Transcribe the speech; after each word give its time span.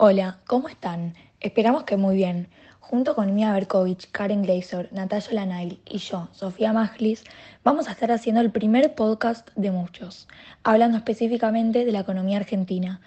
Hola, 0.00 0.38
¿cómo 0.46 0.68
están? 0.68 1.14
Esperamos 1.40 1.82
que 1.82 1.96
muy 1.96 2.14
bien. 2.14 2.46
Junto 2.78 3.16
con 3.16 3.34
Mia 3.34 3.52
Berkovich, 3.52 4.08
Karen 4.12 4.42
Glazer, 4.42 4.88
Natalia 4.92 5.32
Lanail 5.32 5.80
y 5.86 5.98
yo, 5.98 6.28
Sofía 6.30 6.72
Maglis, 6.72 7.24
vamos 7.64 7.88
a 7.88 7.90
estar 7.90 8.12
haciendo 8.12 8.40
el 8.40 8.52
primer 8.52 8.94
podcast 8.94 9.48
de 9.56 9.72
muchos, 9.72 10.28
hablando 10.62 10.98
específicamente 10.98 11.84
de 11.84 11.90
la 11.90 11.98
economía 11.98 12.36
argentina. 12.36 13.00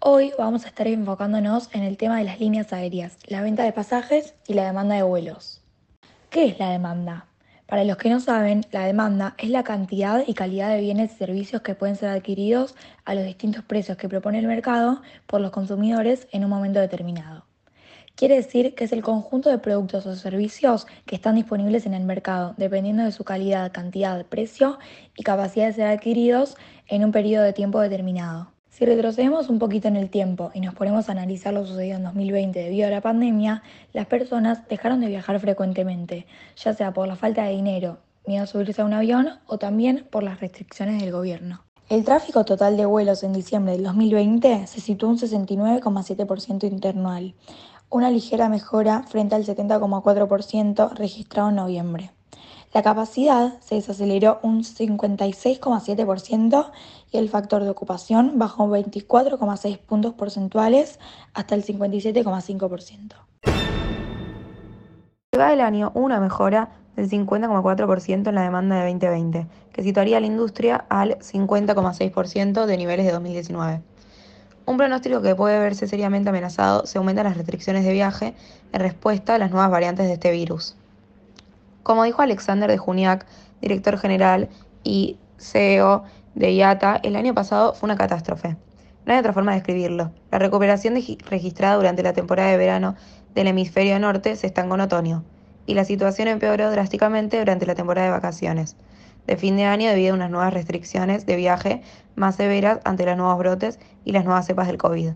Hoy 0.00 0.34
vamos 0.38 0.66
a 0.66 0.68
estar 0.68 0.86
enfocándonos 0.86 1.74
en 1.74 1.82
el 1.82 1.96
tema 1.96 2.18
de 2.18 2.24
las 2.24 2.38
líneas 2.38 2.74
aéreas, 2.74 3.16
la 3.26 3.40
venta 3.40 3.62
de 3.62 3.72
pasajes 3.72 4.34
y 4.46 4.52
la 4.52 4.66
demanda 4.66 4.96
de 4.96 5.02
vuelos. 5.02 5.62
¿Qué 6.28 6.44
es 6.48 6.58
la 6.58 6.68
demanda? 6.68 7.26
Para 7.66 7.84
los 7.84 7.96
que 7.96 8.10
no 8.10 8.20
saben, 8.20 8.66
la 8.72 8.84
demanda 8.84 9.34
es 9.38 9.48
la 9.48 9.64
cantidad 9.64 10.22
y 10.26 10.34
calidad 10.34 10.68
de 10.70 10.80
bienes 10.80 11.12
y 11.12 11.16
servicios 11.16 11.62
que 11.62 11.74
pueden 11.74 11.96
ser 11.96 12.10
adquiridos 12.10 12.74
a 13.06 13.14
los 13.14 13.24
distintos 13.24 13.64
precios 13.64 13.96
que 13.96 14.08
propone 14.08 14.38
el 14.38 14.46
mercado 14.46 15.00
por 15.26 15.40
los 15.40 15.50
consumidores 15.50 16.28
en 16.30 16.44
un 16.44 16.50
momento 16.50 16.78
determinado. 16.78 17.46
Quiere 18.16 18.36
decir 18.36 18.74
que 18.74 18.84
es 18.84 18.92
el 18.92 19.02
conjunto 19.02 19.50
de 19.50 19.58
productos 19.58 20.06
o 20.06 20.14
servicios 20.14 20.86
que 21.04 21.16
están 21.16 21.34
disponibles 21.34 21.84
en 21.86 21.94
el 21.94 22.04
mercado, 22.04 22.54
dependiendo 22.58 23.02
de 23.02 23.12
su 23.12 23.24
calidad, 23.24 23.72
cantidad, 23.72 24.24
precio 24.26 24.78
y 25.16 25.24
capacidad 25.24 25.66
de 25.66 25.72
ser 25.72 25.86
adquiridos 25.86 26.56
en 26.86 27.02
un 27.02 27.10
periodo 27.10 27.44
de 27.44 27.54
tiempo 27.54 27.80
determinado. 27.80 28.53
Si 28.74 28.84
retrocedemos 28.84 29.50
un 29.50 29.60
poquito 29.60 29.86
en 29.86 29.94
el 29.94 30.10
tiempo 30.10 30.50
y 30.52 30.58
nos 30.58 30.74
ponemos 30.74 31.08
a 31.08 31.12
analizar 31.12 31.54
lo 31.54 31.64
sucedido 31.64 31.96
en 31.96 32.02
2020 32.02 32.58
debido 32.58 32.88
a 32.88 32.90
la 32.90 33.00
pandemia, 33.00 33.62
las 33.92 34.06
personas 34.06 34.66
dejaron 34.66 35.00
de 35.00 35.06
viajar 35.06 35.38
frecuentemente, 35.38 36.26
ya 36.56 36.74
sea 36.74 36.92
por 36.92 37.06
la 37.06 37.14
falta 37.14 37.44
de 37.44 37.52
dinero, 37.52 37.98
miedo 38.26 38.42
a 38.42 38.46
subirse 38.48 38.82
a 38.82 38.84
un 38.84 38.92
avión 38.92 39.28
o 39.46 39.58
también 39.58 40.08
por 40.10 40.24
las 40.24 40.40
restricciones 40.40 41.00
del 41.00 41.12
gobierno. 41.12 41.62
El 41.88 42.04
tráfico 42.04 42.44
total 42.44 42.76
de 42.76 42.84
vuelos 42.84 43.22
en 43.22 43.32
diciembre 43.32 43.74
del 43.74 43.84
2020 43.84 44.66
se 44.66 44.80
situó 44.80 45.08
un 45.08 45.18
69,7% 45.18 46.64
internual, 46.64 47.36
una 47.90 48.10
ligera 48.10 48.48
mejora 48.48 49.04
frente 49.04 49.36
al 49.36 49.46
70,4% 49.46 50.94
registrado 50.94 51.50
en 51.50 51.54
noviembre. 51.54 52.10
La 52.74 52.82
capacidad 52.82 53.58
se 53.60 53.76
desaceleró 53.76 54.40
un 54.42 54.64
56,7% 54.64 56.72
y 57.12 57.18
el 57.18 57.28
factor 57.28 57.62
de 57.62 57.70
ocupación 57.70 58.32
bajó 58.34 58.66
24,6 58.66 59.78
puntos 59.78 60.14
porcentuales 60.14 60.98
hasta 61.34 61.54
el 61.54 61.64
57,5%. 61.64 63.14
Llegada 65.30 65.52
el 65.52 65.60
año 65.60 65.92
una 65.94 66.18
mejora 66.18 66.70
del 66.96 67.08
50,4% 67.08 68.28
en 68.28 68.34
la 68.34 68.42
demanda 68.42 68.82
de 68.82 68.90
2020, 68.90 69.46
que 69.72 69.82
situaría 69.84 70.16
a 70.16 70.20
la 70.20 70.26
industria 70.26 70.84
al 70.88 71.20
50,6% 71.20 72.66
de 72.66 72.76
niveles 72.76 73.06
de 73.06 73.12
2019. 73.12 73.82
Un 74.66 74.76
pronóstico 74.76 75.22
que 75.22 75.36
puede 75.36 75.60
verse 75.60 75.86
seriamente 75.86 76.30
amenazado 76.30 76.86
si 76.86 76.98
aumentan 76.98 77.26
las 77.26 77.36
restricciones 77.36 77.84
de 77.84 77.92
viaje 77.92 78.34
en 78.72 78.80
respuesta 78.80 79.36
a 79.36 79.38
las 79.38 79.52
nuevas 79.52 79.70
variantes 79.70 80.08
de 80.08 80.14
este 80.14 80.32
virus. 80.32 80.76
Como 81.84 82.02
dijo 82.04 82.22
Alexander 82.22 82.70
de 82.70 82.78
Juniac, 82.78 83.26
director 83.60 83.98
general 83.98 84.48
y 84.84 85.18
CEO 85.36 86.04
de 86.34 86.54
IATA, 86.54 86.98
el 87.02 87.14
año 87.14 87.34
pasado 87.34 87.74
fue 87.74 87.86
una 87.88 87.96
catástrofe. 87.96 88.56
No 89.04 89.12
hay 89.12 89.18
otra 89.18 89.34
forma 89.34 89.52
de 89.52 89.58
describirlo. 89.58 90.10
La 90.30 90.38
recuperación 90.38 90.94
registrada 90.94 91.76
durante 91.76 92.02
la 92.02 92.14
temporada 92.14 92.50
de 92.50 92.56
verano 92.56 92.96
del 93.34 93.48
hemisferio 93.48 93.98
norte 93.98 94.34
se 94.34 94.46
estancó 94.46 94.76
en 94.76 94.80
otoño, 94.80 95.24
y 95.66 95.74
la 95.74 95.84
situación 95.84 96.28
empeoró 96.28 96.70
drásticamente 96.70 97.38
durante 97.38 97.66
la 97.66 97.74
temporada 97.74 98.06
de 98.06 98.14
vacaciones, 98.14 98.78
de 99.26 99.36
fin 99.36 99.54
de 99.56 99.66
año 99.66 99.90
debido 99.90 100.14
a 100.14 100.16
unas 100.16 100.30
nuevas 100.30 100.54
restricciones 100.54 101.26
de 101.26 101.36
viaje 101.36 101.82
más 102.16 102.36
severas 102.36 102.80
ante 102.84 103.04
los 103.04 103.18
nuevos 103.18 103.36
brotes 103.36 103.78
y 104.06 104.12
las 104.12 104.24
nuevas 104.24 104.46
cepas 104.46 104.68
del 104.68 104.78
COVID. 104.78 105.10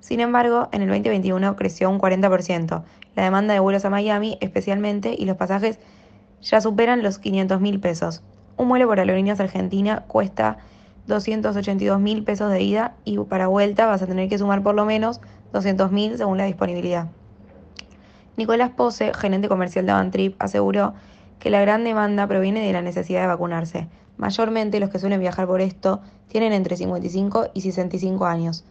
Sin 0.00 0.20
embargo, 0.20 0.68
en 0.72 0.82
el 0.82 0.88
2021 0.88 1.56
creció 1.56 1.90
un 1.90 1.98
40%, 1.98 2.82
la 3.14 3.22
demanda 3.24 3.54
de 3.54 3.60
vuelos 3.60 3.84
a 3.84 3.90
Miami 3.90 4.38
especialmente 4.40 5.14
y 5.18 5.24
los 5.24 5.36
pasajes 5.36 5.78
ya 6.42 6.60
superan 6.60 7.02
los 7.02 7.18
500 7.18 7.60
mil 7.60 7.80
pesos. 7.80 8.22
Un 8.56 8.68
vuelo 8.68 8.86
por 8.86 8.98
Aerolíneas 8.98 9.40
Argentina 9.40 10.04
cuesta 10.06 10.58
282 11.06 12.00
mil 12.00 12.24
pesos 12.24 12.50
de 12.50 12.62
ida 12.62 12.94
y 13.04 13.18
para 13.18 13.46
vuelta 13.46 13.86
vas 13.86 14.02
a 14.02 14.06
tener 14.06 14.28
que 14.28 14.38
sumar 14.38 14.62
por 14.62 14.74
lo 14.74 14.84
menos 14.84 15.20
200 15.52 15.92
mil 15.92 16.16
según 16.16 16.38
la 16.38 16.44
disponibilidad. 16.44 17.08
Nicolás 18.36 18.70
Pose, 18.70 19.12
gerente 19.14 19.48
comercial 19.48 19.86
de 19.86 19.92
Avantrip, 19.92 20.36
aseguró 20.38 20.94
que 21.38 21.50
la 21.50 21.60
gran 21.60 21.84
demanda 21.84 22.26
proviene 22.26 22.66
de 22.66 22.72
la 22.72 22.82
necesidad 22.82 23.22
de 23.22 23.28
vacunarse. 23.28 23.88
Mayormente 24.18 24.80
los 24.80 24.90
que 24.90 24.98
suelen 24.98 25.20
viajar 25.20 25.46
por 25.46 25.60
esto 25.60 26.00
tienen 26.28 26.52
entre 26.52 26.76
55 26.76 27.48
y 27.54 27.60
65 27.62 28.26
años. 28.26 28.64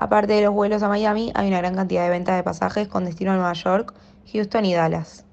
Aparte 0.00 0.34
de 0.34 0.42
los 0.42 0.54
vuelos 0.54 0.84
a 0.84 0.88
Miami, 0.88 1.32
hay 1.34 1.48
una 1.48 1.58
gran 1.58 1.74
cantidad 1.74 2.04
de 2.04 2.10
ventas 2.10 2.36
de 2.36 2.44
pasajes 2.44 2.86
con 2.86 3.04
destino 3.04 3.32
a 3.32 3.34
Nueva 3.34 3.52
York, 3.54 3.94
Houston 4.32 4.64
y 4.64 4.72
Dallas. 4.72 5.26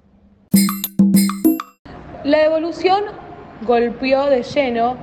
La 2.23 2.43
evolución 2.43 3.03
golpeó 3.61 4.25
de 4.25 4.41
lleno 4.41 4.97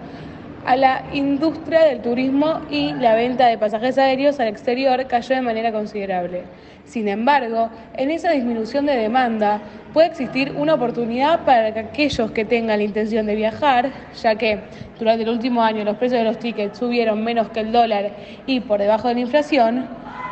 a 0.65 0.77
la 0.77 1.05
industria 1.13 1.85
del 1.85 2.01
turismo 2.01 2.61
y 2.71 2.93
la 2.93 3.15
venta 3.15 3.47
de 3.47 3.59
pasajes 3.59 3.99
aéreos 3.99 4.39
al 4.41 4.49
exterior 4.49 5.07
cayó 5.07 5.35
de 5.35 5.43
manera 5.43 5.73
considerable. 5.73 6.45
Sin 6.85 7.09
embargo, 7.09 7.71
en 7.95 8.11
esa 8.11 8.31
disminución 8.31 8.87
de 8.87 8.97
demanda 8.97 9.61
puede 9.93 10.09
existir 10.09 10.53
una 10.57 10.75
oportunidad 10.75 11.45
para 11.45 11.69
aquellos 11.69 12.31
que 12.33 12.45
tengan 12.45 12.79
la 12.79 12.85
intención 12.85 13.27
de 13.27 13.35
viajar, 13.35 13.91
ya 14.21 14.35
que 14.35 14.61
durante 14.99 15.23
el 15.23 15.31
último 15.31 15.63
año 15.63 15.85
los 15.85 15.97
precios 15.97 16.21
de 16.21 16.25
los 16.25 16.39
tickets 16.39 16.79
subieron 16.79 17.23
menos 17.23 17.49
que 17.51 17.61
el 17.61 17.73
dólar 17.73 18.11
y 18.47 18.61
por 18.61 18.81
debajo 18.81 19.09
de 19.09 19.15
la 19.15 19.21
inflación, 19.21 19.87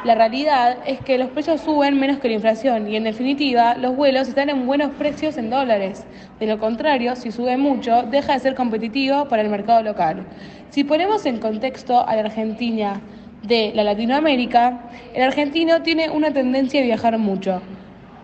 la 0.04 0.14
realidad 0.14 0.78
es 0.86 0.98
que 1.00 1.18
los 1.18 1.28
precios 1.28 1.60
suben 1.60 2.00
menos 2.00 2.18
que 2.20 2.28
la 2.28 2.34
inflación 2.34 2.88
y 2.88 2.96
en 2.96 3.04
definitiva 3.04 3.76
los 3.76 3.94
vuelos 3.94 4.28
están 4.28 4.48
en 4.48 4.66
buenos 4.66 4.92
precios 4.92 5.36
en 5.36 5.50
dólares. 5.50 6.06
De 6.38 6.46
lo 6.46 6.58
contrario, 6.58 7.14
si 7.16 7.30
sube 7.30 7.58
mucho, 7.58 8.04
deja 8.04 8.32
de 8.32 8.38
ser 8.38 8.54
competitivo 8.54 9.28
para 9.28 9.42
el 9.42 9.50
mercado 9.50 9.82
local. 9.82 10.24
Si 10.70 10.84
ponemos 10.84 11.26
en 11.26 11.38
contexto 11.38 12.06
a 12.06 12.16
la 12.16 12.22
Argentina 12.22 13.02
de 13.42 13.72
la 13.74 13.84
Latinoamérica, 13.84 14.88
el 15.12 15.22
argentino 15.22 15.82
tiene 15.82 16.08
una 16.08 16.32
tendencia 16.32 16.80
a 16.80 16.84
viajar 16.84 17.18
mucho. 17.18 17.60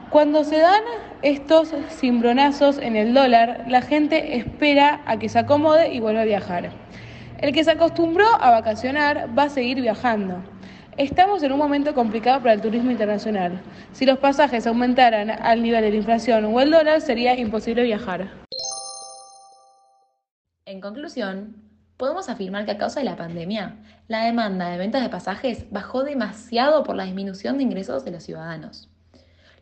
Cuando 0.08 0.44
se 0.44 0.58
dan 0.58 0.82
estos 1.20 1.74
cimbronazos 1.90 2.78
en 2.78 2.96
el 2.96 3.12
dólar, 3.12 3.66
la 3.68 3.82
gente 3.82 4.38
espera 4.38 5.02
a 5.04 5.18
que 5.18 5.28
se 5.28 5.40
acomode 5.40 5.92
y 5.92 6.00
vuelva 6.00 6.22
a 6.22 6.24
viajar. 6.24 6.70
El 7.38 7.52
que 7.52 7.64
se 7.64 7.72
acostumbró 7.72 8.24
a 8.40 8.50
vacacionar 8.50 9.28
va 9.38 9.44
a 9.44 9.50
seguir 9.50 9.82
viajando. 9.82 10.42
Estamos 10.98 11.42
en 11.42 11.52
un 11.52 11.58
momento 11.58 11.94
complicado 11.94 12.40
para 12.40 12.54
el 12.54 12.62
turismo 12.62 12.90
internacional. 12.90 13.60
Si 13.92 14.06
los 14.06 14.18
pasajes 14.18 14.66
aumentaran 14.66 15.28
al 15.28 15.62
nivel 15.62 15.82
de 15.82 15.90
la 15.90 15.96
inflación 15.96 16.46
o 16.46 16.58
el 16.58 16.70
dólar, 16.70 17.02
sería 17.02 17.38
imposible 17.38 17.82
viajar. 17.82 18.30
En 20.64 20.80
conclusión, 20.80 21.56
podemos 21.98 22.30
afirmar 22.30 22.64
que 22.64 22.70
a 22.70 22.78
causa 22.78 23.00
de 23.00 23.04
la 23.04 23.14
pandemia, 23.14 23.76
la 24.08 24.24
demanda 24.24 24.70
de 24.70 24.78
ventas 24.78 25.02
de 25.02 25.10
pasajes 25.10 25.70
bajó 25.70 26.02
demasiado 26.02 26.82
por 26.82 26.96
la 26.96 27.04
disminución 27.04 27.58
de 27.58 27.64
ingresos 27.64 28.06
de 28.06 28.12
los 28.12 28.22
ciudadanos, 28.22 28.88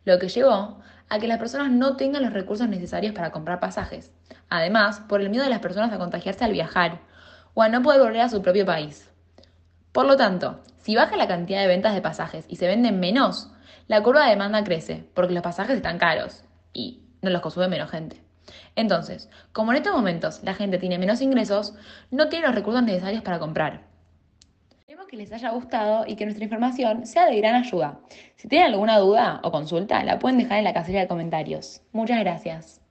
lo 0.05 0.17
que 0.19 0.29
llevó 0.29 0.79
a 1.09 1.19
que 1.19 1.27
las 1.27 1.37
personas 1.37 1.69
no 1.69 1.97
tengan 1.97 2.23
los 2.23 2.31
recursos 2.31 2.69
necesarios 2.69 3.13
para 3.13 3.31
comprar 3.31 3.59
pasajes, 3.59 4.13
además 4.47 5.01
por 5.01 5.19
el 5.19 5.29
miedo 5.29 5.43
de 5.43 5.49
las 5.49 5.59
personas 5.59 5.91
a 5.91 5.97
contagiarse 5.97 6.45
al 6.45 6.53
viajar 6.53 7.01
o 7.53 7.61
a 7.61 7.67
no 7.67 7.81
poder 7.81 7.99
volver 7.99 8.21
a 8.21 8.29
su 8.29 8.41
propio 8.41 8.65
país. 8.65 9.11
Por 9.95 10.07
lo 10.07 10.17
tanto, 10.17 10.59
si 10.79 10.93
baja 10.93 11.15
la 11.15 11.25
cantidad 11.25 11.61
de 11.61 11.67
ventas 11.67 11.95
de 11.95 12.01
pasajes 12.01 12.43
y 12.49 12.57
se 12.57 12.67
venden 12.67 12.99
menos, 12.99 13.49
la 13.87 14.03
curva 14.03 14.25
de 14.25 14.31
demanda 14.31 14.61
crece, 14.61 15.05
porque 15.13 15.33
los 15.33 15.41
pasajes 15.41 15.77
están 15.77 15.99
caros 15.99 16.43
y 16.73 16.99
no 17.21 17.29
los 17.29 17.39
consume 17.39 17.69
menos 17.69 17.91
gente. 17.91 18.21
Entonces, 18.75 19.29
como 19.53 19.71
en 19.71 19.77
estos 19.77 19.95
momentos 19.95 20.43
la 20.43 20.53
gente 20.53 20.79
tiene 20.79 20.97
menos 20.97 21.21
ingresos, 21.21 21.75
no 22.11 22.27
tiene 22.27 22.45
los 22.45 22.55
recursos 22.55 22.83
necesarios 22.83 23.23
para 23.23 23.39
comprar. 23.39 23.83
Esperemos 24.71 25.07
que 25.07 25.15
les 25.15 25.31
haya 25.31 25.51
gustado 25.51 26.03
y 26.05 26.17
que 26.17 26.25
nuestra 26.25 26.43
información 26.43 27.05
sea 27.05 27.27
de 27.27 27.37
gran 27.37 27.55
ayuda. 27.55 28.01
Si 28.35 28.49
tienen 28.49 28.73
alguna 28.73 28.97
duda 28.97 29.39
o 29.43 29.51
consulta, 29.51 30.03
la 30.03 30.19
pueden 30.19 30.39
dejar 30.39 30.57
en 30.57 30.65
la 30.65 30.73
casilla 30.73 30.99
de 30.99 31.07
comentarios. 31.07 31.81
Muchas 31.93 32.19
gracias. 32.19 32.84